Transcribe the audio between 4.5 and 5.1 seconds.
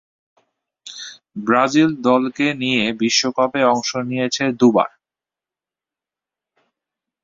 দু'বার।